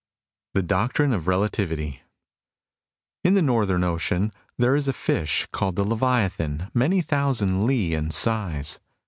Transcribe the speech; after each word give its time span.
THE 0.55 0.63
DOCTRINE 0.63 1.13
OF 1.13 1.27
RELATIVITY 1.27 2.01
In 3.23 3.35
the 3.35 3.41
northern 3.43 3.83
ocean 3.83 4.33
there 4.57 4.75
is 4.75 4.87
a 4.87 4.93
fish, 4.93 5.47
called 5.53 5.75
the 5.75 5.83
Leviathan, 5.83 6.71
many 6.73 7.03
thousand 7.03 7.67
li 7.67 7.89
^ 7.91 7.91
in 7.91 8.09
size. 8.09 8.79